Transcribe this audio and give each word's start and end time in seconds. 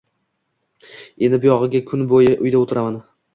Endi 1.27 1.41
buyog`iga 1.43 1.83
kun 1.91 2.07
bo`yi 2.15 2.31
uyda 2.47 2.65
o`tiraman 2.65 2.99